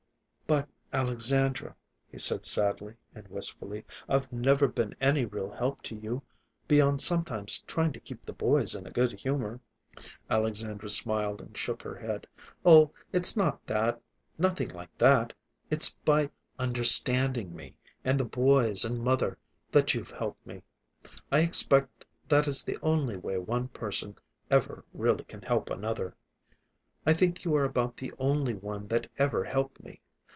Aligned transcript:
"But, 0.91 1.07
Alexandra," 1.07 1.73
he 2.09 2.17
said 2.17 2.43
sadly 2.43 2.95
and 3.15 3.25
wistfully, 3.29 3.85
"I've 4.09 4.29
never 4.33 4.67
been 4.67 4.93
any 4.99 5.23
real 5.23 5.49
help 5.49 5.81
to 5.83 5.95
you, 5.95 6.21
beyond 6.67 7.01
sometimes 7.01 7.59
trying 7.61 7.93
to 7.93 8.01
keep 8.01 8.25
the 8.25 8.33
boys 8.33 8.75
in 8.75 8.85
a 8.85 8.89
good 8.91 9.13
humor." 9.13 9.61
Alexandra 10.29 10.89
smiled 10.89 11.39
and 11.39 11.57
shook 11.57 11.81
her 11.83 11.95
head. 11.95 12.27
"Oh, 12.65 12.91
it's 13.13 13.37
not 13.37 13.65
that. 13.67 14.01
Nothing 14.37 14.67
like 14.71 14.95
that. 14.97 15.31
It's 15.69 15.91
by 16.03 16.29
understanding 16.59 17.55
me, 17.55 17.73
and 18.03 18.19
the 18.19 18.25
boys, 18.25 18.83
and 18.83 19.01
mother, 19.01 19.37
that 19.71 19.93
you've 19.93 20.11
helped 20.11 20.45
me. 20.45 20.61
I 21.31 21.39
expect 21.39 22.03
that 22.27 22.45
is 22.49 22.65
the 22.65 22.77
only 22.81 23.15
way 23.15 23.37
one 23.37 23.69
person 23.69 24.17
ever 24.49 24.83
really 24.93 25.23
can 25.23 25.43
help 25.43 25.69
another. 25.69 26.13
I 27.05 27.13
think 27.13 27.45
you 27.45 27.55
are 27.55 27.63
about 27.63 27.95
the 27.95 28.11
only 28.19 28.53
one 28.55 28.87
that 28.89 29.09
ever 29.17 29.45
helped 29.45 29.81
me. 29.81 30.01